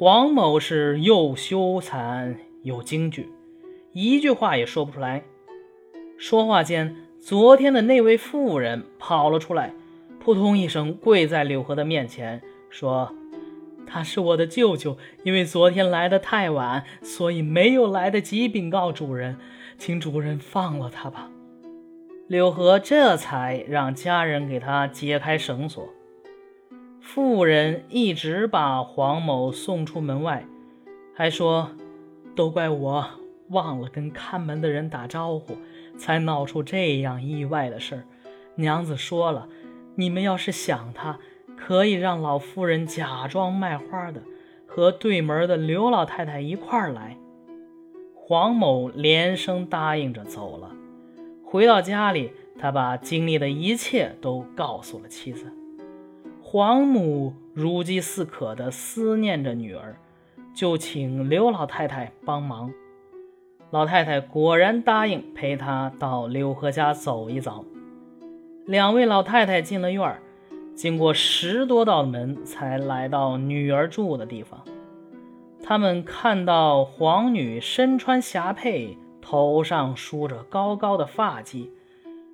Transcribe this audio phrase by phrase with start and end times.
[0.00, 3.28] 黄某是又羞惭又惊惧，
[3.92, 5.22] 一句话也说不出来。
[6.16, 9.74] 说话间，昨天的那位妇人跑了出来，
[10.18, 12.40] 扑通一声跪在柳河的面前，
[12.70, 13.14] 说
[13.86, 19.36] ：“他是我的舅舅，因为昨天来的太晚，所以没有来得及禀告主人，
[19.76, 21.30] 请主人放了他吧。”
[22.26, 25.86] 柳河这才让家人给他解开绳索。
[27.12, 30.46] 妇人一直把黄某送出门外，
[31.12, 31.72] 还说
[32.36, 33.04] ：“都怪我
[33.48, 35.56] 忘了跟看门的人打招呼，
[35.98, 38.04] 才闹出这样意外的事儿。
[38.54, 39.48] 娘子说了，
[39.96, 41.18] 你们要是想他，
[41.56, 44.22] 可以让老妇人假装卖花的，
[44.64, 47.16] 和对门的刘老太太一块儿来。”
[48.14, 50.70] 黄某连声答应着走了。
[51.42, 55.52] 回到家里，他把经历的一切都告诉了妻子。
[56.52, 59.94] 黄母如饥似渴地思念着女儿，
[60.52, 62.72] 就请刘老太太帮忙。
[63.70, 67.64] 老太太果然答应陪她到柳河家走一遭。
[68.66, 70.20] 两位老太太进了院儿，
[70.74, 74.60] 经过十多道门，才来到女儿住的地方。
[75.62, 81.68] 他们看到黄女身穿霞帔，头上梳着高高的发髻，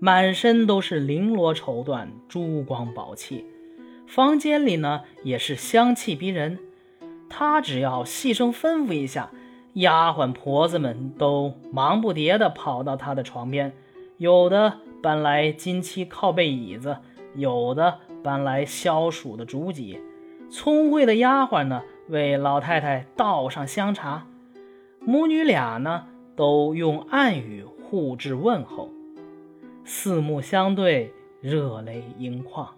[0.00, 3.44] 满身都是绫罗绸缎，珠光宝气。
[4.08, 6.58] 房间里呢也是香气逼人，
[7.28, 9.30] 他只要细声吩咐一下，
[9.74, 13.74] 丫鬟婆子们都忙不迭地跑到他的床边，
[14.16, 16.96] 有的搬来金漆靠背椅子，
[17.34, 20.00] 有的搬来消暑的竹几。
[20.50, 24.26] 聪慧的丫鬟呢为老太太倒上香茶，
[25.00, 28.88] 母女俩呢都用暗语互致问候，
[29.84, 32.77] 四目相对，热泪盈眶。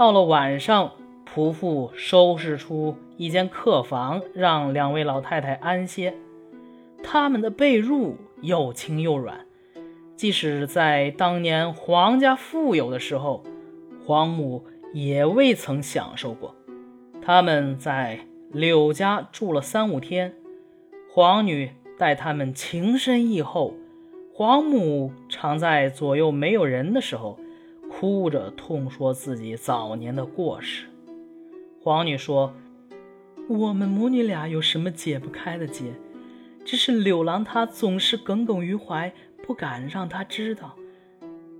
[0.00, 0.92] 到了晚上，
[1.26, 6.14] 仆妇收拾出一间客房，让两位老太太安歇。
[7.02, 9.44] 他们的被褥又轻又软，
[10.16, 13.44] 即使在当年皇家富有的时候，
[14.06, 14.64] 皇母
[14.94, 16.54] 也未曾享受过。
[17.20, 18.20] 他们在
[18.52, 20.34] 柳家住了三五天，
[21.12, 23.74] 皇女待他们情深意厚，
[24.32, 27.38] 皇母常在左右没有人的时候。
[28.00, 30.86] 哭着痛说自己早年的过失。
[31.82, 32.54] 皇女说
[33.46, 35.92] ：“我们母女俩有什么解不开的结？
[36.64, 39.12] 只是柳郎他总是耿耿于怀，
[39.46, 40.74] 不敢让他知道。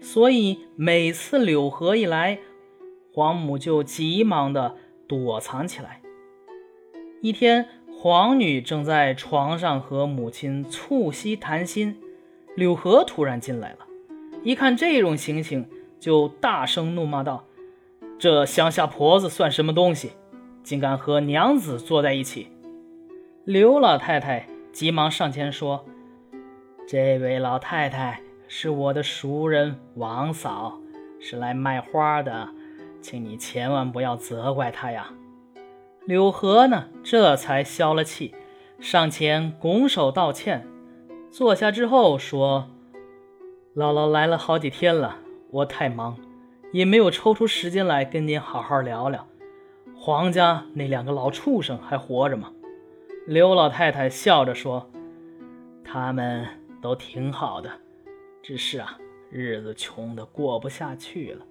[0.00, 2.40] 所以每次柳河一来，
[3.12, 4.74] 皇母就急忙的
[5.06, 6.02] 躲藏起来。
[7.22, 11.96] 一天，皇女正在床上和母亲促膝谈心，
[12.56, 13.86] 柳河突然进来了，
[14.42, 15.64] 一看这种情形。
[16.04, 17.46] 就大声怒骂道
[18.20, 20.10] ：“这乡下婆子算什么东西，
[20.62, 22.48] 竟敢和娘子坐在一起！”
[23.46, 25.86] 刘老太太急忙上前说
[26.86, 30.78] ：“这位老太太是我的熟人王嫂，
[31.18, 32.50] 是来卖花的，
[33.00, 35.08] 请你千万不要责怪她呀。”
[36.04, 38.34] 柳河呢，这才消了气，
[38.78, 40.66] 上前拱手道歉。
[41.30, 42.68] 坐下之后说
[43.74, 45.20] ：“姥姥来了好几天了。”
[45.54, 46.18] 我太忙，
[46.72, 49.24] 也没有抽出时间来跟您好好聊聊。
[49.94, 52.50] 黄家那两个老畜生还活着吗？
[53.24, 54.90] 刘老太太笑着说
[55.86, 56.44] ：“他们
[56.82, 57.70] 都挺好的，
[58.42, 58.98] 只是啊，
[59.30, 61.46] 日子穷的过不下去了。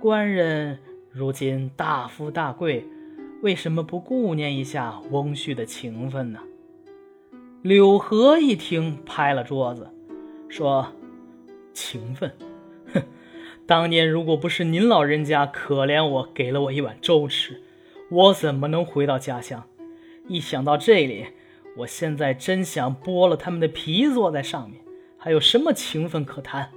[0.00, 0.78] 官人
[1.12, 2.86] 如今大富大贵，
[3.42, 6.40] 为什么不顾念一下翁婿的情分呢？”
[7.60, 9.86] 柳河一听，拍了桌子，
[10.48, 10.86] 说
[11.74, 12.32] ：“情分。”
[13.68, 17.60] 当年如果不是您老人家可怜我，给了我一碗粥吃，
[18.10, 19.62] 我怎么能回到家乡？
[20.26, 21.26] 一想到这里，
[21.76, 24.80] 我现在真想剥了他们的皮坐在上面，
[25.18, 26.70] 还有什么情分可谈？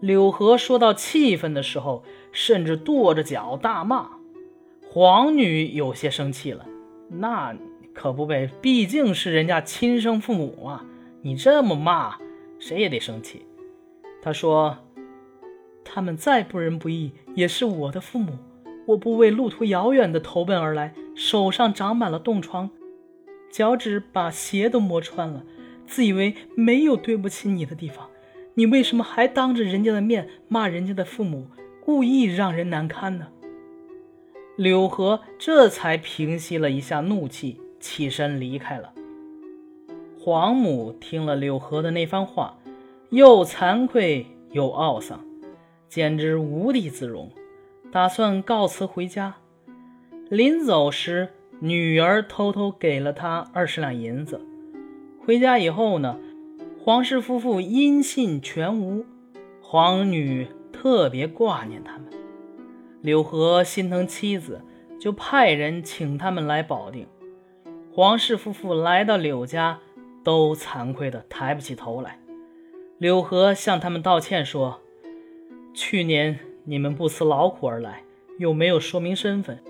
[0.00, 2.02] 柳河说到气愤的时候，
[2.32, 4.10] 甚至跺着脚大骂。
[4.90, 6.66] 皇女有些生气了，
[7.08, 7.54] 那
[7.94, 10.84] 可不呗，毕竟是人家亲生父母啊，
[11.22, 12.16] 你这么骂，
[12.58, 13.46] 谁也得生气。
[14.20, 14.76] 他说。
[15.90, 18.38] 他们再不仁不义，也是我的父母。
[18.86, 22.70] 我不为路途遥远的投奔而来，手上长满了冻疮，
[23.50, 25.44] 脚趾把鞋都磨穿了，
[25.86, 28.08] 自以为没有对不起你的地方，
[28.54, 31.48] 你为什么还当着人家的面骂人家的父母，
[31.84, 33.28] 故意让人难堪呢？
[34.56, 38.92] 柳河这才平息了一下怒气，起身离开了。
[40.18, 42.58] 皇母听了柳河的那番话，
[43.10, 45.27] 又惭愧又懊丧。
[45.88, 47.30] 简直无地自容，
[47.90, 49.34] 打算告辞回家。
[50.28, 51.28] 临走时，
[51.60, 54.40] 女儿偷偷给了他二十两银子。
[55.24, 56.18] 回家以后呢，
[56.84, 59.04] 黄氏夫妇音信全无，
[59.62, 62.04] 皇女特别挂念他们。
[63.00, 64.60] 柳河心疼妻子，
[65.00, 67.06] 就派人请他们来保定。
[67.92, 69.78] 黄氏夫妇来到柳家，
[70.22, 72.18] 都惭愧的抬不起头来。
[72.98, 74.80] 柳河向他们道歉说
[75.80, 78.02] ：“去年你们不辞劳苦而来，
[78.38, 79.60] 又没有说明身份，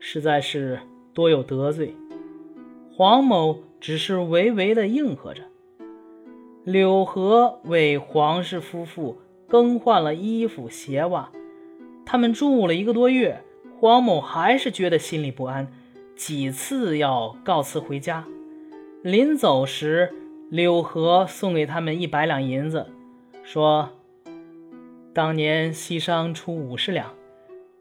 [0.00, 0.80] 实在是
[1.14, 1.94] 多有得罪。”
[2.92, 3.60] 黄某。
[3.78, 5.42] 只是微微的应和着。
[6.64, 11.30] 柳河为黄氏夫妇更换了衣服鞋袜，
[12.06, 13.42] 他们住了一个多月，
[13.78, 15.68] 黄某还是觉得心里不安，
[16.16, 18.24] 几次要告辞回家。
[19.02, 20.12] 临走时，
[20.50, 22.86] 柳河送给他们一百两银子，
[23.44, 23.90] 说
[25.16, 27.14] ：“当年西商出五十两，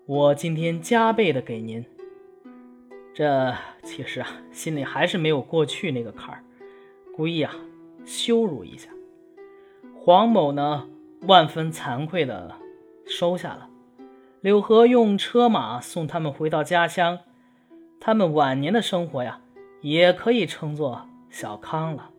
[0.06, 1.86] 我今天加倍的给您。”
[3.14, 3.54] 这
[3.84, 6.42] 其实啊，心里还是没有过去那个坎儿，
[7.14, 7.54] 故意啊
[8.06, 8.90] 羞辱一下。
[10.00, 10.88] 黄某呢，
[11.24, 12.56] 万分惭愧的
[13.06, 13.70] 收下了。
[14.40, 17.20] 柳河用车马送他们回到家乡，
[18.00, 19.42] 他们晚年的生活呀，
[19.82, 22.12] 也可以称作小康了。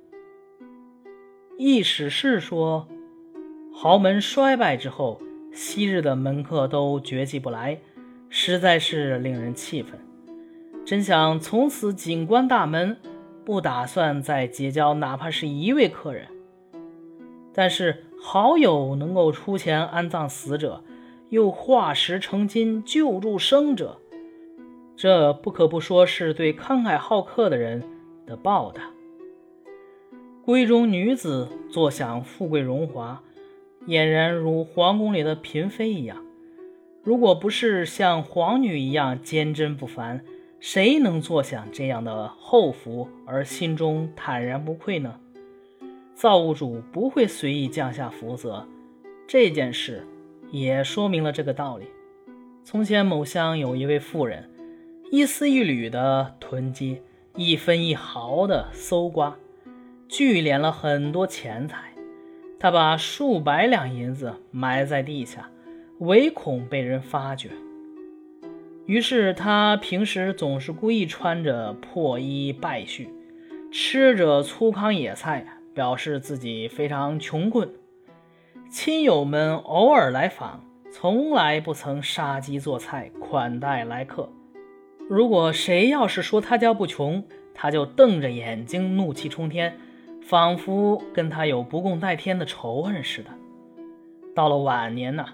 [1.57, 2.87] 易史是说，
[3.79, 5.21] 豪门衰败之后，
[5.53, 7.79] 昔日的门客都绝迹不来，
[8.31, 10.01] 实在是令人气愤。
[10.87, 12.97] 真想从此紧关大门，
[13.45, 16.27] 不打算再结交哪怕是一位客人。
[17.53, 20.83] 但是好友能够出钱安葬死者，
[21.29, 23.99] 又化石成金救助生者，
[24.97, 27.85] 这不可不说是对慷慨好客的人
[28.25, 28.85] 的报答。
[30.47, 33.23] 闺中女子坐享富贵荣华，
[33.87, 36.25] 俨然如皇宫里的嫔妃一样。
[37.03, 40.25] 如果不是像皇女一样坚贞不凡，
[40.59, 45.21] 谁能坐享这样的厚福而心中坦然不愧呢？
[46.15, 48.67] 造物主不会随意降下福泽，
[49.29, 50.05] 这件事
[50.51, 51.85] 也说明了这个道理。
[52.65, 54.51] 从前某乡有一位妇人，
[55.13, 57.03] 一丝一缕的囤积，
[57.37, 59.37] 一分一毫的搜刮，
[60.09, 61.96] 聚敛了很多钱财。
[62.59, 65.49] 他把数百两银子埋在地下，
[65.99, 67.51] 唯恐被人发觉。
[68.87, 73.09] 于是他平时总是故意穿着破衣败絮，
[73.71, 75.45] 吃着粗糠野菜，
[75.75, 77.69] 表示自己非常穷困。
[78.71, 84.31] 亲友们偶尔来访，从来不曾杀鸡做菜款待来客。
[85.09, 87.23] 如果谁要是说他家不穷，
[87.55, 89.79] 他就瞪着眼睛，怒气冲天，
[90.29, 93.31] 仿佛跟他有不共戴天的仇恨似的。
[94.35, 95.25] 到了晚年呢？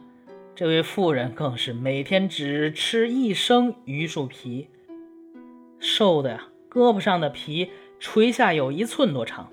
[0.55, 4.69] 这位妇人更是每天只吃一升榆树皮，
[5.79, 9.49] 瘦的呀，胳膊上的皮垂下有一寸多长，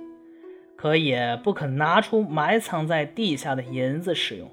[0.75, 4.51] 可也不肯拿出埋藏在地下的银子使用。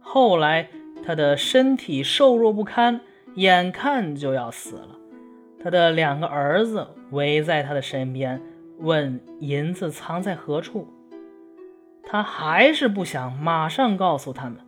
[0.00, 0.70] 后来，
[1.04, 3.02] 他的身体瘦弱不堪，
[3.34, 4.96] 眼看就要死了。
[5.62, 8.40] 他的两个儿子围在他的身边，
[8.78, 10.88] 问银子藏在何处，
[12.02, 14.58] 他还是不想马上告诉他们。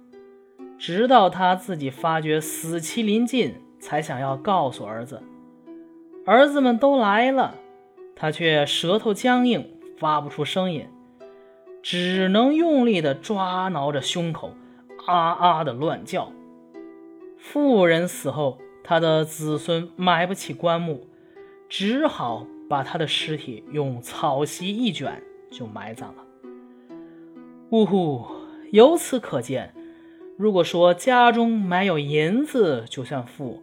[0.77, 5.23] 直到他自己发觉死期临近，才想要告诉儿子。
[6.27, 7.55] 儿子们都来了，
[8.17, 9.67] 他却舌头僵硬，
[9.99, 10.89] 发不出声音，
[11.83, 14.53] 只能用力地抓挠着胸口，
[15.07, 16.33] 啊啊地乱叫。
[17.39, 21.07] 妇人死后，他的子孙买不起棺木，
[21.69, 26.25] 只好把他的尸体用草席一卷就埋葬了。
[27.71, 28.21] 呜呼！
[28.73, 29.73] 由此可见。
[30.37, 33.63] 如果说家中埋有银子就算富，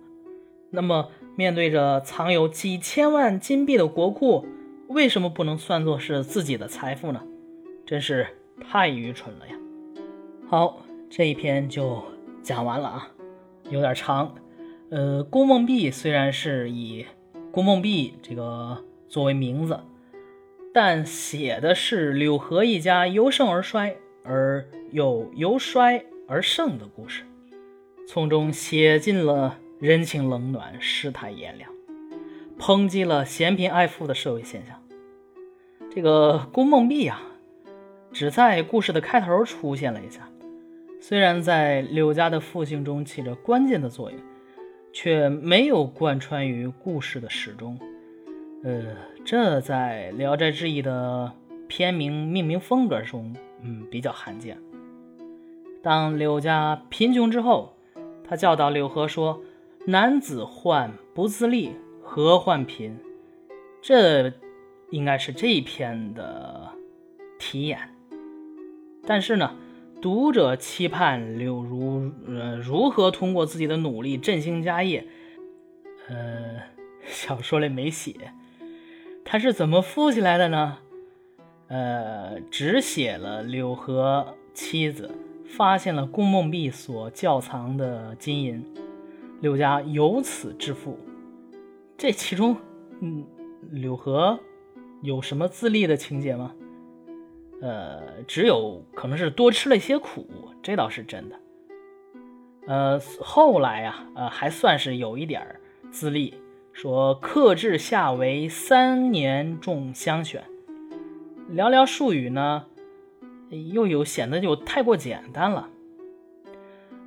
[0.70, 4.46] 那么面对着藏有几千万金币的国库，
[4.88, 7.22] 为什么不能算作是自己的财富呢？
[7.86, 8.25] 真是
[8.62, 9.56] 太愚蠢了呀！
[10.48, 10.77] 好，
[11.10, 12.01] 这一篇就
[12.41, 13.12] 讲完了啊，
[13.70, 14.34] 有点长。
[14.89, 17.06] 呃，郭梦碧虽然是以
[17.51, 19.77] 郭梦碧这个作为名字，
[20.74, 26.06] 但写的是柳河一家由盛而衰，而又由衰。
[26.30, 27.24] 而盛的故事，
[28.08, 31.70] 从中写尽了人情冷暖、世态炎凉，
[32.58, 34.82] 抨击了嫌贫爱富的社会现象。
[35.94, 37.22] 这个宫梦碧啊，
[38.13, 40.30] 只在故事的开头出现了一下，
[41.01, 44.18] 虽然在柳家的复兴中起着关键的作用，
[44.94, 47.77] 却没有贯穿于故事的始终。
[48.63, 51.32] 呃，这在《聊斋志异》的
[51.68, 54.56] 片名命名风格中，嗯，比较罕见。
[55.82, 57.74] 当柳家贫穷之后，
[58.24, 59.41] 他教导柳河说
[59.88, 61.72] ：“男子患不自立，
[62.03, 63.00] 何患贫？
[63.82, 64.32] 这
[64.91, 66.70] 应该是这一篇的
[67.39, 67.80] 题眼。
[69.08, 69.56] 但是呢，
[70.00, 75.08] 读者期盼柳如呃如何通过自己的努力振兴家业，
[76.08, 76.62] 呃，
[77.08, 78.13] 小说里没写，
[79.24, 80.78] 他是怎么富起来的呢？
[81.68, 85.10] 呃，只写了柳和妻子
[85.46, 88.66] 发现了宫梦璧所窖藏的金银，
[89.40, 91.00] 柳家由此致富。
[91.98, 92.58] 这其中，
[93.00, 93.25] 嗯，
[93.70, 94.38] 柳河
[95.01, 96.54] 有什么自立的情节吗？
[97.62, 100.28] 呃，只有可能是多吃了一些苦，
[100.62, 101.40] 这倒是真的。
[102.68, 105.46] 呃，后来呀，呃，还算是有一点
[105.90, 106.34] 自立，
[106.74, 110.44] 说克制下为三年种香选。
[111.54, 112.66] 寥寥数语呢，
[113.74, 115.70] 又有显得就太过简单了。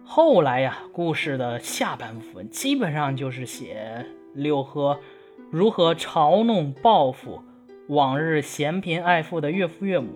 [0.04, 5.00] 后来呀，故事的下半部分基本上就是写柳河
[5.50, 7.42] 如何嘲弄报复
[7.88, 10.10] 往日嫌贫爱富的岳父岳母。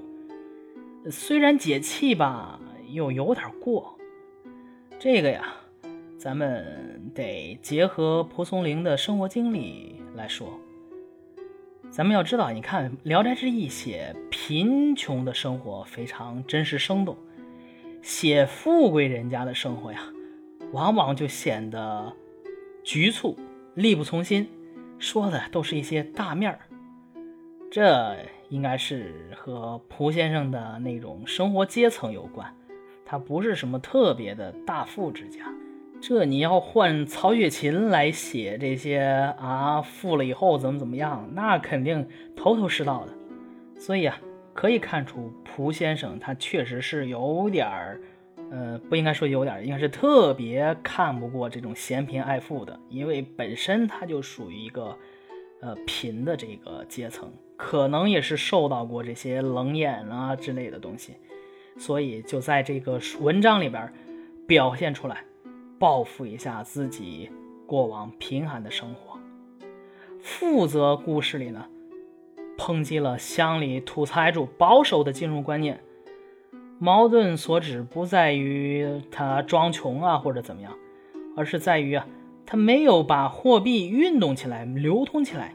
[1.10, 3.96] 虽然解气吧，又有点过。
[4.98, 5.54] 这个呀，
[6.18, 10.58] 咱们得结合蒲松龄的生活经历来说。
[11.90, 17.16] 咱们要知道，你看《聊斋志异》写贫穷的生活非常真实生动，
[18.02, 20.00] 写富贵人家的生活呀，
[20.72, 22.12] 往往就显得
[22.82, 23.36] 局促、
[23.74, 24.48] 力不从心，
[24.98, 26.58] 说的都是一些大面儿。
[27.70, 28.16] 这
[28.48, 32.52] 应该是和蒲先生的那种生活阶层有关，
[33.06, 35.48] 他不是什么特别的大富之家。
[36.00, 43.12] 这你要换曹雪芹来写这些啊，富了以后怎么怎么样，那肯定头头是道的。
[43.80, 44.18] 所以啊，
[44.54, 48.00] 可以看出蒲先生他确实是有点儿，
[48.50, 54.96] 呃，不应该说有点儿，应该是特别看不过这种嫌贫爱富的，因为本身他就属于一个
[55.60, 61.14] 呃贫的这个阶层，可能也是受到过这些冷眼啊之类的东西，
[61.76, 63.92] 所以就在这个文章里边
[64.46, 65.24] 表现出来。
[65.78, 67.30] 报复一下自己
[67.66, 69.18] 过往贫寒的生活。
[70.20, 71.66] 负责故事里呢，
[72.56, 75.80] 抨击了乡里土财主保守的金融观念。
[76.80, 80.72] 矛盾所指不在于他装穷啊或者怎么样，
[81.36, 82.06] 而是在于啊
[82.46, 85.54] 他没有把货币运动起来、流通起来。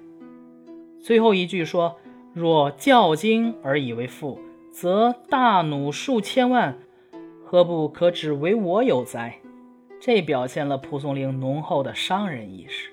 [1.02, 1.98] 最后一句说
[2.34, 4.40] ：“若教经而以为富，
[4.72, 6.78] 则大弩数千万，
[7.44, 9.40] 何不可只为我有哉？”
[10.06, 12.93] 这表现了蒲松龄浓厚的商人意识。